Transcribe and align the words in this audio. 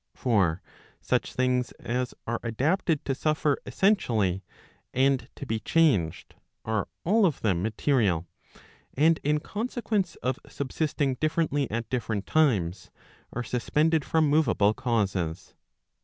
For 0.15 0.63
such 0.99 1.35
things 1.35 1.73
as 1.73 2.15
are 2.25 2.39
adapted 2.41 3.05
to 3.05 3.13
suffer 3.13 3.59
essentially, 3.67 4.43
and 4.95 5.29
to 5.35 5.45
be 5.45 5.59
changed, 5.59 6.33
are 6.65 6.87
all 7.03 7.23
of 7.27 7.41
them 7.41 7.61
material, 7.61 8.25
and 8.95 9.19
in 9.23 9.39
consequence 9.41 10.15
of 10.23 10.39
subsisting 10.49 11.17
differently 11.21 11.69
at 11.69 11.87
different 11.91 12.25
times, 12.25 12.89
are 13.31 13.43
suspended 13.43 14.03
from 14.03 14.27
moveable 14.27 14.73
causes. 14.73 15.53